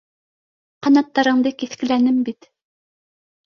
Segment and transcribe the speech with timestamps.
[0.87, 2.53] Ҡанаттарыңды киҫкеләнем бит